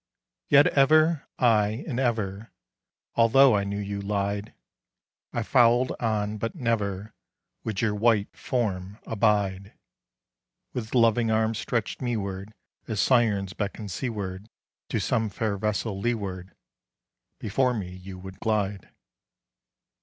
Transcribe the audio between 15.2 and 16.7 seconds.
fair vessel leeward,